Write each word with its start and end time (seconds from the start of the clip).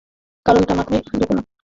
কারণটা 0.45 0.73
মাথায় 0.75 1.01
ঢোকে 1.07 1.25
না। 1.29 1.41